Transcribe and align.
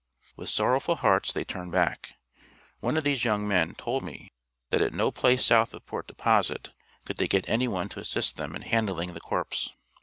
With 0.35 0.49
sorrowful 0.49 0.95
hearts 0.95 1.31
they 1.31 1.43
turned 1.43 1.71
back; 1.71 2.15
(one 2.79 2.97
of 2.97 3.03
these 3.03 3.23
young 3.23 3.47
men 3.47 3.75
told 3.75 4.01
me 4.01 4.31
that 4.71 4.81
at 4.81 4.95
no 4.95 5.11
place 5.11 5.45
south 5.45 5.75
of 5.75 5.85
Port 5.85 6.07
Deposit 6.07 6.71
could 7.05 7.17
they 7.17 7.27
get 7.27 7.47
any 7.47 7.67
one 7.67 7.87
to 7.89 7.99
assist 7.99 8.35
them 8.35 8.55
in 8.55 8.63
handling 8.63 9.13
the 9.13 9.19
corpse). 9.21 9.69